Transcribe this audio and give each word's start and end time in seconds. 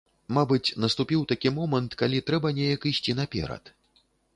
Мабыць, 0.37 0.73
наступіў 0.85 1.21
такі 1.33 1.53
момант, 1.59 1.91
калі 2.03 2.25
трэба 2.31 2.57
неяк 2.61 2.81
ісці 2.95 3.21
наперад. 3.23 3.77